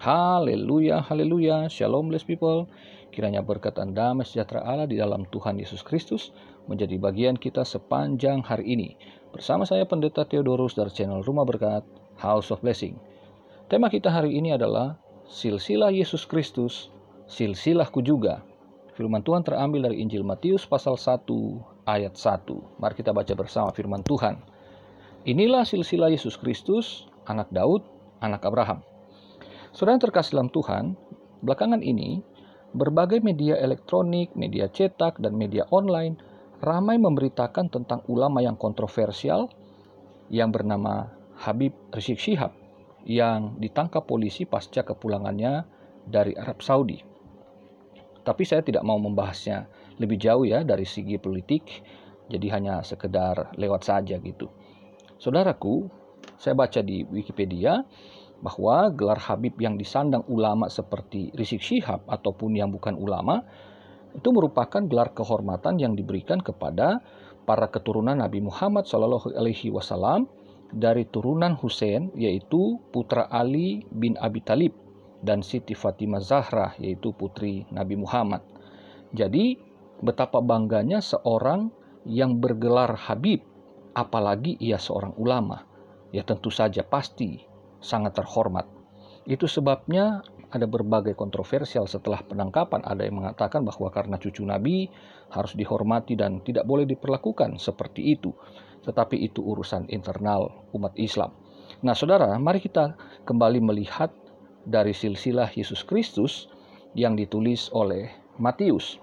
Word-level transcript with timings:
Haleluya, 0.00 1.04
haleluya, 1.04 1.68
shalom 1.68 2.08
blessed 2.08 2.24
people. 2.24 2.64
Kiranya 3.12 3.44
berkat 3.44 3.76
dan 3.76 3.92
damai 3.92 4.24
sejahtera 4.24 4.64
Allah 4.64 4.88
di 4.88 4.96
dalam 4.96 5.28
Tuhan 5.28 5.60
Yesus 5.60 5.84
Kristus 5.84 6.32
menjadi 6.72 6.96
bagian 6.96 7.36
kita 7.36 7.68
sepanjang 7.68 8.40
hari 8.40 8.64
ini. 8.72 8.96
Bersama 9.28 9.68
saya 9.68 9.84
Pendeta 9.84 10.24
Theodorus 10.24 10.72
dari 10.72 10.88
channel 10.88 11.20
Rumah 11.20 11.44
Berkat, 11.44 11.84
House 12.16 12.48
of 12.48 12.64
Blessing. 12.64 12.96
Tema 13.68 13.92
kita 13.92 14.08
hari 14.08 14.40
ini 14.40 14.56
adalah 14.56 14.96
Silsilah 15.28 15.92
Yesus 15.92 16.24
Kristus, 16.24 16.88
Silsilahku 17.28 18.00
juga. 18.00 18.40
Firman 18.96 19.20
Tuhan 19.20 19.44
terambil 19.44 19.84
dari 19.84 20.00
Injil 20.00 20.24
Matius 20.24 20.64
pasal 20.64 20.96
1 20.96 21.28
ayat 21.84 22.16
1. 22.16 22.48
Mari 22.80 22.94
kita 22.96 23.12
baca 23.12 23.36
bersama 23.36 23.68
firman 23.76 24.00
Tuhan. 24.08 24.40
Inilah 25.28 25.68
silsilah 25.68 26.08
Yesus 26.08 26.40
Kristus, 26.40 27.04
anak 27.28 27.52
Daud, 27.52 27.84
anak 28.24 28.48
Abraham. 28.48 28.80
Saudara 29.70 29.94
yang 29.94 30.02
terkasih 30.02 30.34
dalam 30.34 30.50
Tuhan, 30.50 30.98
belakangan 31.46 31.78
ini 31.78 32.18
berbagai 32.74 33.22
media 33.22 33.54
elektronik, 33.54 34.34
media 34.34 34.66
cetak, 34.66 35.22
dan 35.22 35.38
media 35.38 35.62
online 35.70 36.18
ramai 36.58 36.98
memberitakan 36.98 37.70
tentang 37.70 38.02
ulama 38.10 38.42
yang 38.42 38.58
kontroversial 38.58 39.46
yang 40.26 40.50
bernama 40.50 41.14
Habib 41.38 41.70
Rizik 41.94 42.18
Syihab 42.18 42.50
yang 43.06 43.56
ditangkap 43.62 44.04
polisi 44.04 44.42
pasca 44.44 44.82
kepulangannya 44.82 45.64
dari 46.02 46.34
Arab 46.34 46.60
Saudi. 46.60 46.98
Tapi 48.20 48.42
saya 48.44 48.66
tidak 48.66 48.84
mau 48.84 48.98
membahasnya 49.00 49.70
lebih 50.02 50.20
jauh 50.20 50.44
ya 50.44 50.66
dari 50.66 50.84
segi 50.84 51.16
politik, 51.16 51.62
jadi 52.26 52.58
hanya 52.58 52.82
sekedar 52.82 53.54
lewat 53.54 53.86
saja 53.86 54.18
gitu. 54.18 54.50
Saudaraku, 55.16 55.88
saya 56.36 56.52
baca 56.58 56.84
di 56.84 57.06
Wikipedia, 57.08 57.80
bahwa 58.40 58.88
gelar 58.92 59.20
Habib 59.20 59.60
yang 59.60 59.76
disandang 59.76 60.24
ulama 60.28 60.72
seperti 60.72 61.32
Rizik 61.36 61.60
Syihab 61.60 62.08
ataupun 62.08 62.56
yang 62.56 62.72
bukan 62.72 62.96
ulama 62.96 63.44
itu 64.16 64.28
merupakan 64.34 64.82
gelar 64.82 65.14
kehormatan 65.14 65.78
yang 65.78 65.94
diberikan 65.94 66.40
kepada 66.42 66.98
para 67.44 67.68
keturunan 67.70 68.18
Nabi 68.18 68.42
Muhammad 68.42 68.88
Wasallam 68.88 70.26
dari 70.70 71.04
turunan 71.06 71.58
Hussein 71.58 72.14
yaitu 72.14 72.78
putra 72.94 73.26
Ali 73.28 73.84
bin 73.90 74.14
Abi 74.18 74.40
Talib 74.42 74.72
dan 75.20 75.44
Siti 75.44 75.76
Fatimah 75.76 76.22
Zahra 76.22 76.72
yaitu 76.80 77.12
putri 77.12 77.68
Nabi 77.70 77.98
Muhammad. 78.00 78.40
Jadi 79.12 79.58
betapa 80.00 80.40
bangganya 80.40 81.02
seorang 81.02 81.68
yang 82.08 82.40
bergelar 82.40 82.96
Habib 82.96 83.44
apalagi 83.92 84.56
ia 84.62 84.80
seorang 84.80 85.12
ulama. 85.20 85.66
Ya 86.10 86.26
tentu 86.26 86.50
saja 86.50 86.82
pasti 86.82 87.49
sangat 87.80 88.16
terhormat. 88.16 88.68
Itu 89.28 89.44
sebabnya 89.44 90.24
ada 90.50 90.66
berbagai 90.66 91.14
kontroversial 91.14 91.86
setelah 91.86 92.20
penangkapan. 92.26 92.82
Ada 92.82 93.06
yang 93.06 93.22
mengatakan 93.22 93.62
bahwa 93.62 93.88
karena 93.92 94.16
cucu 94.18 94.42
Nabi 94.42 94.90
harus 95.30 95.54
dihormati 95.54 96.18
dan 96.18 96.42
tidak 96.42 96.66
boleh 96.66 96.84
diperlakukan 96.88 97.56
seperti 97.56 98.16
itu. 98.18 98.34
Tetapi 98.82 99.16
itu 99.20 99.44
urusan 99.44 99.86
internal 99.92 100.66
umat 100.74 100.96
Islam. 100.98 101.30
Nah 101.86 101.94
saudara, 101.94 102.34
mari 102.40 102.58
kita 102.58 102.98
kembali 103.28 103.62
melihat 103.62 104.10
dari 104.66 104.90
silsilah 104.90 105.48
Yesus 105.54 105.86
Kristus 105.86 106.50
yang 106.98 107.14
ditulis 107.14 107.70
oleh 107.70 108.10
Matius. 108.40 108.98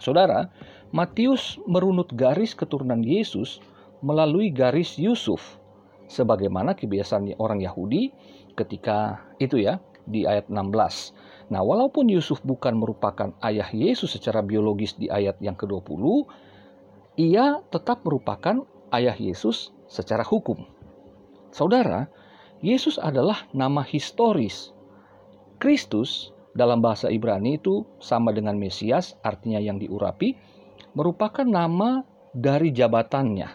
Saudara, 0.00 0.48
Matius 0.94 1.60
merunut 1.68 2.08
garis 2.14 2.56
keturunan 2.56 3.02
Yesus 3.04 3.60
melalui 4.00 4.48
garis 4.50 4.96
Yusuf 4.96 5.58
sebagaimana 6.08 6.76
kebiasaan 6.76 7.36
orang 7.40 7.60
Yahudi 7.64 8.12
ketika 8.54 9.24
itu 9.40 9.60
ya 9.60 9.82
di 10.04 10.28
ayat 10.28 10.48
16. 10.52 11.50
Nah, 11.52 11.60
walaupun 11.60 12.08
Yusuf 12.08 12.40
bukan 12.40 12.76
merupakan 12.76 13.36
ayah 13.44 13.68
Yesus 13.68 14.16
secara 14.16 14.40
biologis 14.40 14.96
di 14.96 15.12
ayat 15.12 15.36
yang 15.44 15.56
ke-20, 15.56 16.24
ia 17.20 17.60
tetap 17.68 18.00
merupakan 18.04 18.64
ayah 18.96 19.16
Yesus 19.16 19.72
secara 19.84 20.24
hukum. 20.24 20.64
Saudara, 21.52 22.08
Yesus 22.64 22.96
adalah 22.96 23.44
nama 23.52 23.84
historis. 23.84 24.72
Kristus 25.60 26.32
dalam 26.56 26.80
bahasa 26.80 27.10
Ibrani 27.12 27.60
itu 27.60 27.84
sama 28.00 28.32
dengan 28.32 28.56
Mesias, 28.56 29.18
artinya 29.20 29.60
yang 29.60 29.76
diurapi, 29.76 30.38
merupakan 30.94 31.44
nama 31.44 32.06
dari 32.34 32.70
jabatannya. 32.70 33.48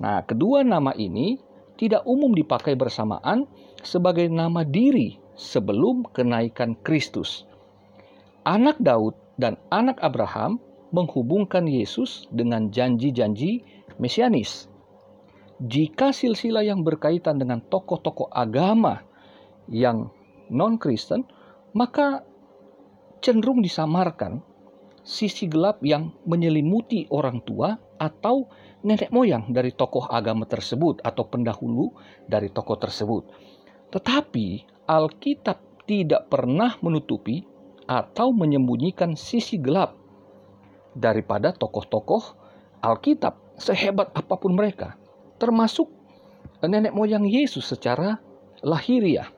Nah, 0.00 0.18
kedua 0.26 0.62
nama 0.62 0.92
ini 0.96 1.38
tidak 1.74 2.06
umum 2.06 2.30
dipakai 2.32 2.78
bersamaan 2.78 3.46
sebagai 3.82 4.30
nama 4.30 4.62
diri 4.62 5.18
sebelum 5.34 6.06
kenaikan 6.14 6.78
Kristus. 6.86 7.44
Anak 8.46 8.78
Daud 8.78 9.16
dan 9.40 9.58
anak 9.74 9.98
Abraham 10.04 10.62
menghubungkan 10.94 11.66
Yesus 11.66 12.30
dengan 12.30 12.70
janji-janji 12.70 13.66
mesianis. 13.98 14.70
Jika 15.58 16.14
silsilah 16.14 16.66
yang 16.66 16.86
berkaitan 16.86 17.38
dengan 17.38 17.62
tokoh-tokoh 17.66 18.30
agama 18.30 19.02
yang 19.70 20.10
non-Kristen, 20.50 21.26
maka 21.74 22.22
cenderung 23.24 23.64
disamarkan 23.64 24.44
sisi 25.04 25.50
gelap 25.50 25.82
yang 25.84 26.14
menyelimuti 26.24 27.08
orang 27.10 27.42
tua 27.44 27.76
atau 27.98 28.48
nenek 28.84 29.08
moyang 29.08 29.48
dari 29.48 29.72
tokoh 29.72 30.06
agama 30.06 30.44
tersebut 30.44 31.00
atau 31.00 31.24
pendahulu 31.24 31.96
dari 32.28 32.52
tokoh 32.52 32.76
tersebut. 32.76 33.24
Tetapi 33.90 34.46
Alkitab 34.84 35.88
tidak 35.88 36.28
pernah 36.28 36.76
menutupi 36.84 37.40
atau 37.88 38.32
menyembunyikan 38.32 39.16
sisi 39.16 39.56
gelap 39.60 39.96
daripada 40.92 41.52
tokoh-tokoh 41.56 42.36
Alkitab 42.84 43.56
sehebat 43.56 44.12
apa 44.12 44.34
pun 44.36 44.52
mereka, 44.52 45.00
termasuk 45.40 45.88
nenek 46.60 46.92
moyang 46.92 47.24
Yesus 47.24 47.64
secara 47.64 48.20
lahiriah. 48.60 49.28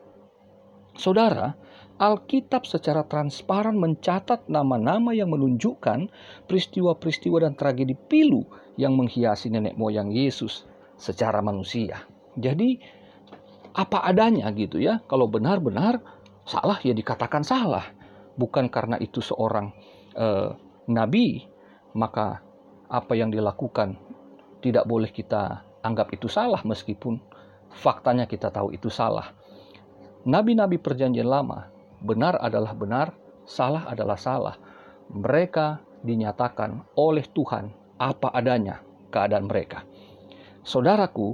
Saudara, 0.99 1.55
Alkitab 1.97 2.69
secara 2.69 3.01
transparan 3.09 3.73
mencatat 3.73 4.45
nama-nama 4.45 5.17
yang 5.17 5.33
menunjukkan 5.33 6.13
peristiwa-peristiwa 6.45 7.41
dan 7.41 7.57
tragedi 7.57 7.97
pilu 7.97 8.45
yang 8.77 8.93
menghiasi 8.93 9.49
nenek 9.49 9.73
moyang 9.73 10.13
Yesus 10.13 10.69
secara 10.93 11.41
manusia. 11.41 12.05
Jadi 12.37 12.77
apa 13.73 14.05
adanya 14.05 14.45
gitu 14.53 14.77
ya. 14.77 15.01
Kalau 15.09 15.25
benar-benar 15.25 15.97
salah 16.45 16.77
ya 16.85 16.93
dikatakan 16.93 17.41
salah. 17.41 17.89
Bukan 18.37 18.69
karena 18.69 19.01
itu 19.01 19.17
seorang 19.17 19.73
eh, 20.13 20.53
nabi 20.85 21.49
maka 21.97 22.45
apa 22.93 23.17
yang 23.17 23.33
dilakukan 23.33 23.97
tidak 24.61 24.85
boleh 24.85 25.09
kita 25.09 25.65
anggap 25.81 26.13
itu 26.13 26.29
salah 26.29 26.61
meskipun 26.61 27.17
faktanya 27.73 28.29
kita 28.29 28.53
tahu 28.53 28.69
itu 28.69 28.93
salah. 28.93 29.33
Nabi-nabi 30.29 30.77
perjanjian 30.77 31.25
lama 31.25 31.76
benar 32.01 32.37
adalah 32.41 32.73
benar, 32.77 33.07
salah 33.47 33.87
adalah 33.89 34.19
salah. 34.19 34.55
Mereka 35.07 35.81
dinyatakan 36.03 36.95
oleh 36.99 37.25
Tuhan 37.31 37.71
apa 37.97 38.29
adanya 38.33 38.83
keadaan 39.09 39.49
mereka. 39.49 39.87
Saudaraku, 40.61 41.33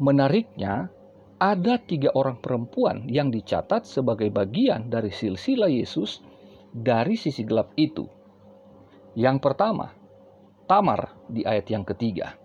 menariknya 0.00 0.88
ada 1.40 1.80
tiga 1.80 2.12
orang 2.14 2.38
perempuan 2.38 3.08
yang 3.08 3.32
dicatat 3.32 3.88
sebagai 3.88 4.28
bagian 4.28 4.92
dari 4.92 5.08
silsilah 5.08 5.72
Yesus 5.72 6.20
dari 6.70 7.16
sisi 7.18 7.42
gelap 7.42 7.74
itu. 7.74 8.06
Yang 9.18 9.42
pertama, 9.42 9.90
Tamar 10.70 11.18
di 11.26 11.42
ayat 11.42 11.66
yang 11.66 11.82
ketiga. 11.82 12.38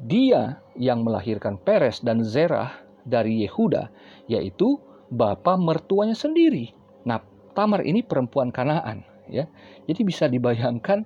Dia 0.00 0.64
yang 0.78 1.04
melahirkan 1.04 1.60
Peres 1.60 2.00
dan 2.00 2.24
Zerah 2.24 2.72
dari 3.04 3.44
Yehuda, 3.44 3.92
yaitu 4.30 4.80
bapak 5.08 5.56
mertuanya 5.60 6.16
sendiri. 6.16 6.72
Nah, 7.04 7.20
Tamar 7.56 7.82
ini 7.82 8.06
perempuan 8.06 8.54
Kanaan, 8.54 9.02
ya. 9.26 9.50
Jadi 9.90 10.00
bisa 10.06 10.30
dibayangkan 10.30 11.02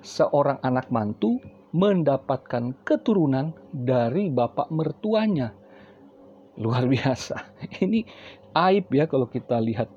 seorang 0.00 0.56
anak 0.64 0.88
mantu 0.88 1.36
mendapatkan 1.76 2.72
keturunan 2.82 3.52
dari 3.68 4.32
bapak 4.32 4.72
mertuanya. 4.72 5.52
Luar 6.56 6.88
biasa. 6.88 7.36
Ini 7.84 8.00
aib 8.56 8.90
ya 8.90 9.06
kalau 9.06 9.30
kita 9.30 9.60
lihat 9.60 9.92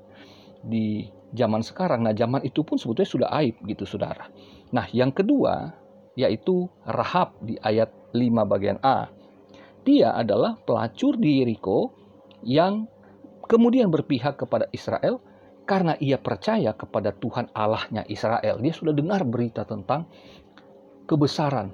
di 0.60 1.08
zaman 1.34 1.64
sekarang. 1.64 2.06
Nah, 2.06 2.14
zaman 2.14 2.44
itu 2.46 2.62
pun 2.62 2.78
sebetulnya 2.78 3.10
sudah 3.10 3.28
aib 3.42 3.58
gitu, 3.66 3.88
Saudara. 3.88 4.30
Nah, 4.70 4.86
yang 4.94 5.10
kedua 5.10 5.84
yaitu 6.14 6.70
Rahab 6.86 7.34
di 7.42 7.58
ayat 7.58 7.90
5 8.14 8.46
bagian 8.46 8.78
A. 8.86 9.10
Dia 9.82 10.14
adalah 10.14 10.56
pelacur 10.62 11.18
di 11.18 11.42
Yeriko 11.42 11.90
yang 12.46 12.86
kemudian 13.46 13.92
berpihak 13.92 14.40
kepada 14.40 14.68
Israel 14.72 15.20
karena 15.64 15.96
ia 16.00 16.20
percaya 16.20 16.76
kepada 16.76 17.12
Tuhan 17.16 17.48
Allahnya 17.56 18.04
Israel. 18.08 18.60
Dia 18.60 18.74
sudah 18.76 18.92
dengar 18.92 19.24
berita 19.24 19.64
tentang 19.64 20.04
kebesaran 21.08 21.72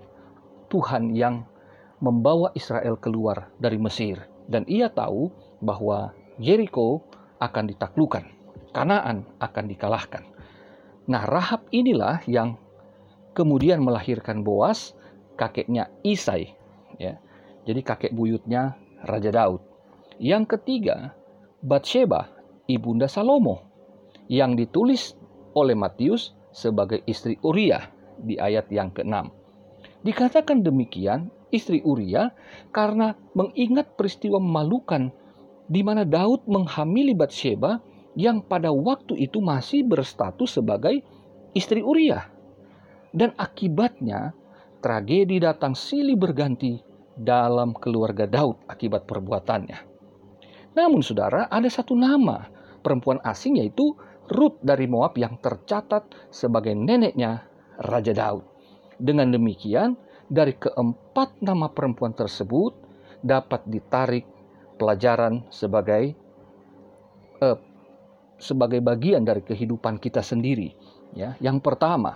Tuhan 0.71 1.15
yang 1.15 1.43
membawa 1.99 2.55
Israel 2.55 2.97
keluar 2.97 3.51
dari 3.59 3.77
Mesir. 3.77 4.23
Dan 4.51 4.67
ia 4.67 4.91
tahu 4.91 5.31
bahwa 5.63 6.15
Jericho 6.41 7.03
akan 7.39 7.71
ditaklukkan, 7.71 8.25
Kanaan 8.71 9.27
akan 9.43 9.65
dikalahkan. 9.67 10.23
Nah, 11.11 11.27
Rahab 11.27 11.67
inilah 11.75 12.23
yang 12.31 12.55
kemudian 13.35 13.83
melahirkan 13.83 14.47
Boas, 14.47 14.95
kakeknya 15.35 15.91
Isai, 16.07 16.55
ya. 17.03 17.19
Jadi 17.67 17.83
kakek 17.83 18.15
buyutnya 18.15 18.79
Raja 19.03 19.35
Daud. 19.35 19.63
Yang 20.23 20.59
ketiga, 20.59 21.19
Batsheba, 21.61 22.25
ibunda 22.73 23.05
Salomo, 23.05 23.61
yang 24.33 24.57
ditulis 24.57 25.13
oleh 25.53 25.77
Matius 25.77 26.33
sebagai 26.57 27.05
istri 27.05 27.37
Uria 27.45 27.85
di 28.17 28.41
ayat 28.41 28.73
yang 28.73 28.89
ke-6. 28.89 29.29
Dikatakan 30.01 30.65
demikian 30.65 31.29
istri 31.53 31.85
Uria 31.85 32.33
karena 32.73 33.13
mengingat 33.37 33.93
peristiwa 33.93 34.41
memalukan 34.41 35.13
di 35.69 35.85
mana 35.85 36.09
Daud 36.09 36.49
menghamili 36.49 37.13
Batsheba 37.13 37.85
yang 38.17 38.41
pada 38.41 38.73
waktu 38.73 39.21
itu 39.21 39.45
masih 39.45 39.85
berstatus 39.85 40.57
sebagai 40.57 41.05
istri 41.53 41.85
Uria. 41.85 42.25
Dan 43.13 43.37
akibatnya 43.37 44.33
tragedi 44.81 45.37
datang 45.37 45.77
silih 45.77 46.17
berganti 46.17 46.81
dalam 47.21 47.77
keluarga 47.77 48.25
Daud 48.25 48.65
akibat 48.65 49.05
perbuatannya. 49.05 49.90
Namun 50.75 51.03
saudara, 51.03 51.51
ada 51.51 51.67
satu 51.67 51.99
nama 51.99 52.47
perempuan 52.81 53.19
asing 53.27 53.59
yaitu 53.59 53.95
Ruth 54.31 54.63
dari 54.63 54.87
Moab 54.87 55.19
yang 55.19 55.37
tercatat 55.43 56.31
sebagai 56.31 56.73
neneknya 56.73 57.43
Raja 57.83 58.15
Daud. 58.15 58.47
Dengan 59.01 59.35
demikian, 59.35 59.99
dari 60.31 60.55
keempat 60.55 61.43
nama 61.43 61.67
perempuan 61.75 62.15
tersebut 62.15 62.77
dapat 63.19 63.67
ditarik 63.67 64.25
pelajaran 64.79 65.43
sebagai 65.51 66.15
eh, 67.43 67.59
sebagai 68.41 68.81
bagian 68.81 69.27
dari 69.27 69.43
kehidupan 69.43 69.99
kita 69.99 70.23
sendiri. 70.23 70.73
Ya, 71.13 71.35
yang 71.43 71.59
pertama, 71.59 72.15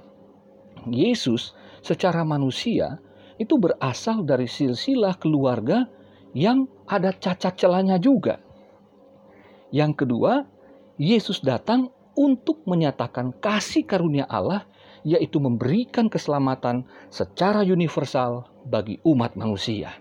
Yesus 0.86 1.52
secara 1.82 2.22
manusia 2.22 3.02
itu 3.36 3.58
berasal 3.58 4.22
dari 4.22 4.46
silsilah 4.46 5.18
keluarga 5.18 5.90
yang 6.34 6.66
ada 6.90 7.14
cacat 7.14 7.54
celahnya 7.54 7.96
juga. 8.02 8.42
Yang 9.70 10.04
kedua, 10.04 10.44
Yesus 10.98 11.40
datang 11.40 11.90
untuk 12.14 12.62
menyatakan 12.66 13.34
kasih 13.42 13.86
karunia 13.86 14.26
Allah 14.31 14.66
yaitu 15.04 15.36
memberikan 15.36 16.08
keselamatan 16.08 16.88
secara 17.12 17.60
universal 17.60 18.48
bagi 18.64 18.98
umat 19.04 19.36
manusia. 19.36 19.92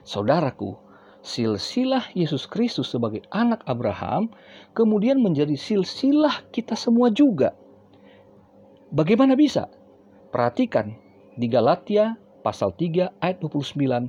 Saudaraku, 0.00 0.74
silsilah 1.20 2.08
Yesus 2.16 2.48
Kristus 2.48 2.88
sebagai 2.88 3.20
anak 3.28 3.60
Abraham 3.68 4.32
kemudian 4.72 5.20
menjadi 5.20 5.54
silsilah 5.54 6.48
kita 6.50 6.72
semua 6.72 7.12
juga. 7.12 7.52
Bagaimana 8.90 9.36
bisa? 9.36 9.68
Perhatikan 10.32 10.96
di 11.36 11.46
Galatia 11.46 12.16
pasal 12.40 12.72
3 12.72 13.20
ayat 13.20 13.38
29 13.44 14.08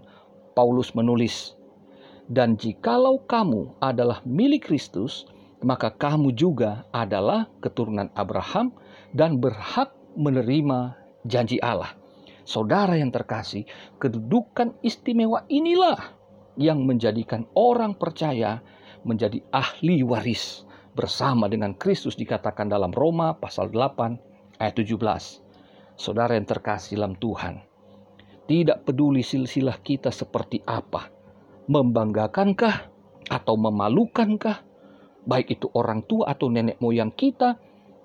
Paulus 0.53 0.93
menulis, 0.93 1.55
"Dan 2.27 2.59
jikalau 2.59 3.23
kamu 3.27 3.79
adalah 3.79 4.23
milik 4.27 4.71
Kristus, 4.71 5.27
maka 5.61 5.93
kamu 5.93 6.33
juga 6.33 6.85
adalah 6.89 7.47
keturunan 7.61 8.09
Abraham 8.17 8.73
dan 9.13 9.37
berhak 9.37 9.93
menerima 10.17 10.97
janji 11.25 11.61
Allah. 11.61 11.93
Saudara 12.41 12.97
yang 12.97 13.13
terkasih, 13.13 13.63
kedudukan 14.01 14.75
istimewa 14.81 15.45
inilah 15.47 16.17
yang 16.57 16.83
menjadikan 16.83 17.47
orang 17.53 17.95
percaya 17.95 18.59
menjadi 19.05 19.39
ahli 19.53 20.01
waris 20.01 20.65
bersama 20.91 21.47
dengan 21.47 21.77
Kristus 21.77 22.17
dikatakan 22.19 22.67
dalam 22.67 22.91
Roma 22.91 23.37
pasal 23.37 23.71
8 23.71 24.59
ayat 24.59 24.75
17. 24.75 25.39
Saudara 25.95 26.33
yang 26.35 26.49
terkasih 26.49 26.97
dalam 26.97 27.15
Tuhan, 27.15 27.61
tidak 28.49 28.87
peduli 28.87 29.21
silsilah 29.21 29.79
kita 29.81 30.09
seperti 30.09 30.61
apa, 30.65 31.09
membanggakankah 31.69 32.75
atau 33.31 33.55
memalukankah, 33.55 34.63
baik 35.23 35.59
itu 35.59 35.67
orang 35.77 36.03
tua 36.03 36.33
atau 36.33 36.51
nenek 36.51 36.81
moyang 36.83 37.13
kita, 37.13 37.55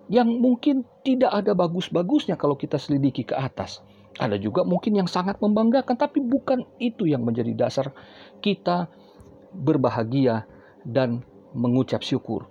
yang 0.07 0.31
mungkin 0.39 0.87
tidak 1.03 1.35
ada 1.35 1.53
bagus-bagusnya 1.57 2.39
kalau 2.39 2.55
kita 2.55 2.79
selidiki 2.79 3.27
ke 3.27 3.35
atas. 3.35 3.83
Ada 4.17 4.41
juga 4.41 4.65
mungkin 4.65 4.97
yang 4.97 5.11
sangat 5.11 5.43
membanggakan, 5.45 5.99
tapi 5.99 6.25
bukan 6.25 6.65
itu 6.81 7.05
yang 7.05 7.27
menjadi 7.27 7.53
dasar 7.53 7.93
kita 8.41 8.89
berbahagia 9.53 10.49
dan 10.87 11.21
mengucap 11.53 12.01
syukur. 12.01 12.49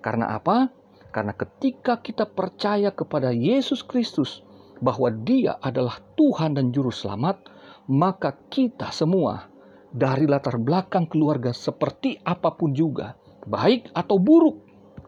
Karena 0.00 0.36
apa? 0.36 0.72
Karena 1.12 1.36
ketika 1.36 2.00
kita 2.00 2.24
percaya 2.24 2.88
kepada 2.94 3.28
Yesus 3.34 3.84
Kristus 3.84 4.40
bahwa 4.82 5.08
Dia 5.22 5.56
adalah 5.62 6.02
Tuhan 6.18 6.58
dan 6.58 6.74
Juru 6.74 6.90
Selamat, 6.90 7.38
maka 7.86 8.34
kita 8.50 8.90
semua 8.90 9.46
dari 9.94 10.26
latar 10.26 10.58
belakang 10.58 11.06
keluarga 11.06 11.54
seperti 11.54 12.18
apa 12.26 12.52
pun 12.58 12.74
juga, 12.74 13.14
baik 13.46 13.94
atau 13.94 14.18
buruk, 14.18 14.58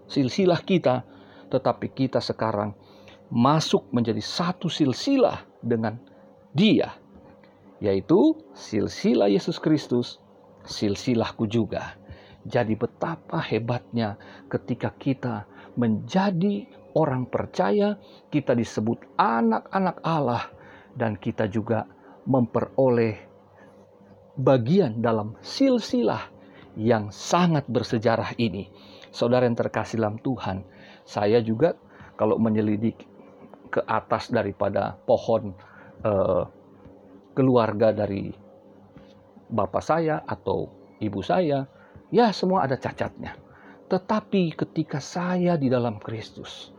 silsilah 0.07 0.63
kita 0.63 1.03
tetapi 1.55 1.87
kita 1.95 2.19
sekarang 2.19 2.75
masuk 3.31 3.87
menjadi 3.95 4.19
satu 4.19 4.67
silsilah 4.67 5.47
dengan 5.63 5.99
Dia, 6.55 6.95
yaitu 7.83 8.39
silsilah 8.55 9.31
Yesus 9.31 9.59
Kristus, 9.59 10.23
silsilahku 10.67 11.51
juga. 11.51 11.99
Jadi, 12.45 12.77
betapa 12.77 13.41
hebatnya 13.41 14.21
ketika 14.53 14.93
kita 14.95 15.49
menjadi 15.75 16.69
orang 16.95 17.27
percaya, 17.29 17.99
kita 18.31 18.55
disebut 18.55 19.19
anak-anak 19.19 19.97
Allah, 20.03 20.45
dan 20.95 21.19
kita 21.19 21.51
juga 21.51 21.87
memperoleh 22.25 23.19
bagian 24.39 24.99
dalam 24.99 25.39
silsilah 25.43 26.31
yang 26.75 27.11
sangat 27.15 27.67
bersejarah 27.71 28.35
ini. 28.39 28.71
Saudara 29.15 29.47
yang 29.47 29.55
terkasih 29.55 30.03
dalam 30.03 30.19
Tuhan, 30.19 30.67
saya 31.07 31.39
juga 31.39 31.79
kalau 32.19 32.39
menyelidik 32.39 33.07
ke 33.71 33.83
atas 33.87 34.31
daripada 34.31 34.99
pohon 35.07 35.55
eh, 36.03 36.43
keluarga 37.35 37.95
dari 37.95 38.31
bapak 39.51 39.83
saya 39.83 40.23
atau 40.27 40.71
ibu 40.99 41.23
saya, 41.23 41.67
ya 42.11 42.35
semua 42.35 42.67
ada 42.67 42.75
cacatnya. 42.75 43.39
Tetapi 43.87 44.59
ketika 44.59 44.99
saya 44.99 45.55
di 45.55 45.71
dalam 45.71 46.03
Kristus, 46.03 46.74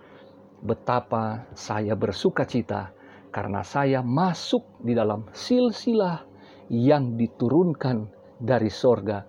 betapa 0.65 1.45
saya 1.53 1.93
bersuka 1.93 2.49
cita 2.49 2.89
karena 3.29 3.61
saya 3.61 4.01
masuk 4.01 4.65
di 4.81 4.97
dalam 4.97 5.29
silsilah 5.29 6.25
yang 6.73 7.13
diturunkan 7.13 8.09
dari 8.41 8.73
sorga 8.73 9.21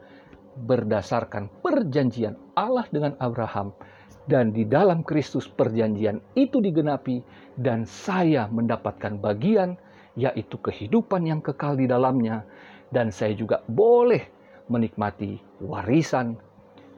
berdasarkan 0.56 1.60
perjanjian 1.60 2.56
Allah 2.56 2.88
dengan 2.88 3.12
Abraham 3.20 3.76
dan 4.24 4.56
di 4.56 4.64
dalam 4.64 5.04
Kristus 5.04 5.44
perjanjian 5.44 6.18
itu 6.32 6.64
digenapi 6.64 7.20
dan 7.60 7.84
saya 7.84 8.48
mendapatkan 8.48 9.20
bagian 9.20 9.76
yaitu 10.16 10.56
kehidupan 10.56 11.28
yang 11.28 11.44
kekal 11.44 11.76
di 11.76 11.84
dalamnya 11.84 12.48
dan 12.88 13.12
saya 13.12 13.36
juga 13.36 13.60
boleh 13.68 14.24
menikmati 14.72 15.36
warisan 15.60 16.40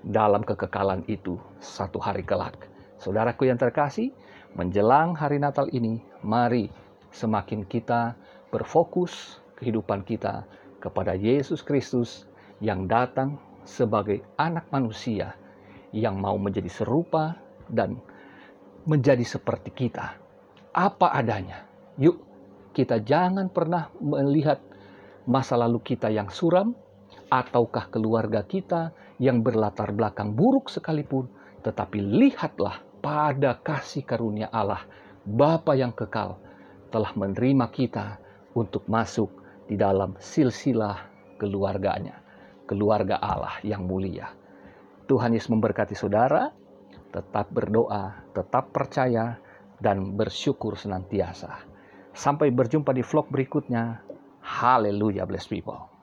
dalam 0.06 0.46
kekekalan 0.46 1.02
itu 1.10 1.36
satu 1.58 1.98
hari 1.98 2.22
kelak. 2.22 2.77
Saudaraku 2.98 3.46
yang 3.46 3.58
terkasih, 3.58 4.10
menjelang 4.58 5.14
hari 5.14 5.38
Natal 5.38 5.70
ini, 5.70 6.02
mari 6.26 6.66
semakin 7.14 7.62
kita 7.64 8.18
berfokus 8.50 9.38
kehidupan 9.58 10.02
kita 10.02 10.42
kepada 10.82 11.14
Yesus 11.14 11.62
Kristus 11.62 12.26
yang 12.58 12.90
datang 12.90 13.38
sebagai 13.62 14.24
anak 14.34 14.66
manusia 14.74 15.38
yang 15.94 16.18
mau 16.18 16.34
menjadi 16.36 16.66
serupa 16.66 17.38
dan 17.70 18.02
menjadi 18.88 19.22
seperti 19.22 19.70
kita. 19.70 20.16
Apa 20.74 21.14
adanya. 21.14 21.68
Yuk, 22.00 22.18
kita 22.74 22.98
jangan 23.02 23.50
pernah 23.52 23.92
melihat 24.00 24.58
masa 25.28 25.54
lalu 25.60 25.82
kita 25.84 26.08
yang 26.08 26.32
suram 26.32 26.72
ataukah 27.28 27.92
keluarga 27.92 28.42
kita 28.42 28.96
yang 29.20 29.44
berlatar 29.44 29.92
belakang 29.92 30.32
buruk 30.32 30.72
sekalipun, 30.72 31.28
tetapi 31.60 32.00
lihatlah 32.00 32.87
pada 33.08 33.56
kasih 33.56 34.04
karunia 34.04 34.52
Allah, 34.52 34.84
Bapa 35.24 35.72
yang 35.72 35.96
kekal, 35.96 36.36
telah 36.92 37.08
menerima 37.16 37.72
kita 37.72 38.20
untuk 38.52 38.84
masuk 38.84 39.32
di 39.64 39.80
dalam 39.80 40.12
silsilah 40.20 41.08
keluarganya, 41.40 42.20
keluarga 42.68 43.16
Allah 43.16 43.56
yang 43.64 43.88
mulia. 43.88 44.28
Tuhan 45.08 45.32
Yesus 45.32 45.48
memberkati 45.48 45.96
saudara. 45.96 46.52
Tetap 47.08 47.48
berdoa, 47.48 48.28
tetap 48.36 48.76
percaya, 48.76 49.40
dan 49.80 50.12
bersyukur 50.12 50.76
senantiasa. 50.76 51.64
Sampai 52.12 52.52
berjumpa 52.52 52.92
di 52.92 53.00
vlog 53.00 53.32
berikutnya. 53.32 54.04
Haleluya, 54.44 55.24
bless 55.24 55.48
people. 55.48 55.97